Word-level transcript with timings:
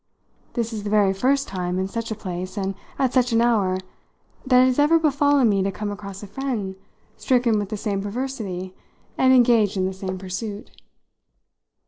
This 0.53 0.73
is 0.73 0.81
the 0.83 0.89
very 0.89 1.13
first 1.13 1.47
time, 1.47 1.77
in 1.77 1.87
such 1.87 2.09
a 2.09 2.15
place 2.15 2.57
and 2.57 2.73
at 2.97 3.13
such 3.13 3.31
an 3.33 3.39
hour, 3.39 3.77
that 4.43 4.63
it 4.63 4.65
has 4.65 4.79
ever 4.79 4.97
befallen 4.97 5.47
me 5.47 5.61
to 5.61 5.71
come 5.71 5.91
across 5.91 6.23
a 6.23 6.27
friend 6.27 6.75
stricken 7.17 7.59
with 7.59 7.69
the 7.69 7.77
same 7.77 8.01
perversity 8.01 8.73
and 9.15 9.31
engaged 9.31 9.77
in 9.77 9.85
the 9.85 9.93
same 9.93 10.17
pursuit. 10.17 10.71